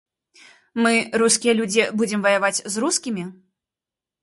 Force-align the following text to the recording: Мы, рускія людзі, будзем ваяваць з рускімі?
Мы, 0.85 0.93
рускія 1.23 1.53
людзі, 1.59 1.83
будзем 2.01 2.25
ваяваць 2.29 2.57
з 2.73 2.85
рускімі? 2.87 3.23